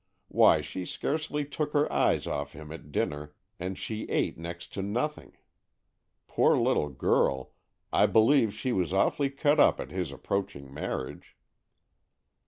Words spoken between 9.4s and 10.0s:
up at